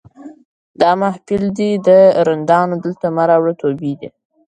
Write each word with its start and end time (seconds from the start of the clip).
دا 0.81 0.91
محفل 1.01 1.43
دی 1.57 1.71
د 1.87 1.89
رندانو 2.27 2.75
دلته 2.83 3.05
مه 3.15 3.23
راوړه 3.29 3.53
توبې 3.61 3.91
دي 3.99 4.09